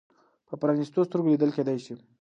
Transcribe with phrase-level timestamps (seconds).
[0.47, 1.95] په پرانیستو سترګو لیدل کېدای شي.